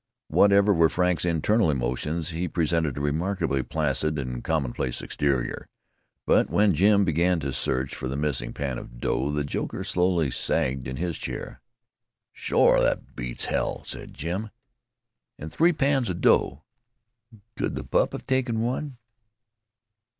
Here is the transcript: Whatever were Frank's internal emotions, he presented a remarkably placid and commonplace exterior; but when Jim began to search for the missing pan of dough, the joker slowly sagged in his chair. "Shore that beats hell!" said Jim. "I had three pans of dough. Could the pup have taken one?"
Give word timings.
Whatever 0.29 0.73
were 0.73 0.89
Frank's 0.89 1.25
internal 1.25 1.69
emotions, 1.69 2.29
he 2.29 2.47
presented 2.47 2.97
a 2.97 3.01
remarkably 3.01 3.61
placid 3.61 4.17
and 4.17 4.43
commonplace 4.43 4.99
exterior; 4.99 5.67
but 6.25 6.49
when 6.49 6.73
Jim 6.73 7.05
began 7.05 7.39
to 7.41 7.53
search 7.53 7.93
for 7.93 8.07
the 8.07 8.15
missing 8.17 8.51
pan 8.51 8.79
of 8.79 8.99
dough, 8.99 9.29
the 9.31 9.43
joker 9.43 9.83
slowly 9.83 10.31
sagged 10.31 10.87
in 10.87 10.95
his 10.97 11.19
chair. 11.19 11.61
"Shore 12.33 12.81
that 12.81 13.15
beats 13.15 13.45
hell!" 13.45 13.83
said 13.85 14.15
Jim. 14.15 14.49
"I 15.37 15.43
had 15.43 15.51
three 15.51 15.71
pans 15.71 16.09
of 16.09 16.19
dough. 16.19 16.63
Could 17.55 17.75
the 17.75 17.83
pup 17.83 18.13
have 18.13 18.25
taken 18.25 18.59
one?" 18.61 18.97